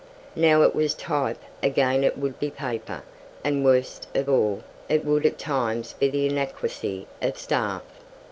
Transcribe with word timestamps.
Now 0.35 0.63
it 0.63 0.73
was 0.73 0.95
type, 0.95 1.37
again 1.61 2.03
it 2.03 2.17
would 2.17 2.39
be 2.39 2.49
paper, 2.49 3.03
and, 3.43 3.63
worst 3.63 4.07
of 4.15 4.27
all, 4.27 4.63
it 4.89 5.05
would 5.05 5.27
at 5.27 5.37
times 5.37 5.93
be 5.93 6.09
the 6.09 6.25
inadequacy 6.25 7.05
of 7.21 7.37
staff. 7.37 7.83